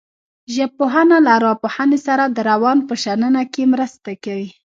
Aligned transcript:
ژبپوهنه 0.55 1.17
له 1.25 1.29
ارواپوهنې 1.37 1.99
سره 2.07 2.23
د 2.27 2.37
روان 2.51 2.77
په 2.87 2.93
شننه 3.03 3.41
کې 3.53 3.63
مرسته 3.73 4.09
کوي 4.23 4.49